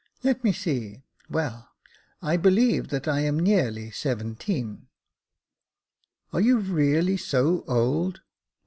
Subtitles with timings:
[0.23, 1.69] let me see; well,
[2.23, 4.87] I believe that I am nearly seventeen.""
[6.33, 8.21] Are you really so old